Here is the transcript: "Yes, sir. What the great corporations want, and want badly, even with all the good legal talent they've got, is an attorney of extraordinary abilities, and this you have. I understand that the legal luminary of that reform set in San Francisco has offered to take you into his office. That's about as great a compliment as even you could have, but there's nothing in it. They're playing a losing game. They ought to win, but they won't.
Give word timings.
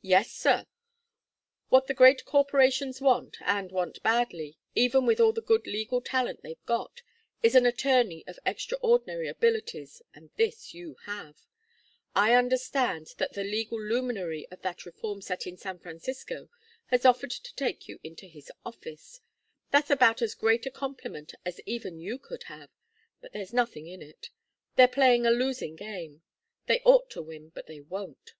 "Yes, 0.00 0.30
sir. 0.30 0.64
What 1.68 1.86
the 1.86 1.92
great 1.92 2.24
corporations 2.24 3.02
want, 3.02 3.36
and 3.42 3.70
want 3.70 4.02
badly, 4.02 4.56
even 4.74 5.04
with 5.04 5.20
all 5.20 5.32
the 5.34 5.42
good 5.42 5.66
legal 5.66 6.00
talent 6.00 6.40
they've 6.42 6.64
got, 6.64 7.02
is 7.42 7.54
an 7.54 7.66
attorney 7.66 8.24
of 8.26 8.38
extraordinary 8.46 9.28
abilities, 9.28 10.00
and 10.14 10.30
this 10.36 10.72
you 10.72 10.94
have. 11.04 11.36
I 12.14 12.32
understand 12.34 13.08
that 13.18 13.34
the 13.34 13.44
legal 13.44 13.78
luminary 13.78 14.48
of 14.50 14.62
that 14.62 14.86
reform 14.86 15.20
set 15.20 15.46
in 15.46 15.58
San 15.58 15.78
Francisco 15.78 16.48
has 16.86 17.04
offered 17.04 17.32
to 17.32 17.54
take 17.54 17.86
you 17.86 18.00
into 18.02 18.26
his 18.26 18.50
office. 18.64 19.20
That's 19.70 19.90
about 19.90 20.22
as 20.22 20.34
great 20.34 20.64
a 20.64 20.70
compliment 20.70 21.34
as 21.44 21.60
even 21.66 22.00
you 22.00 22.18
could 22.18 22.44
have, 22.44 22.70
but 23.20 23.34
there's 23.34 23.52
nothing 23.52 23.88
in 23.88 24.00
it. 24.00 24.30
They're 24.76 24.88
playing 24.88 25.26
a 25.26 25.30
losing 25.30 25.76
game. 25.76 26.22
They 26.64 26.80
ought 26.86 27.10
to 27.10 27.20
win, 27.20 27.50
but 27.50 27.66
they 27.66 27.82
won't. 27.82 28.32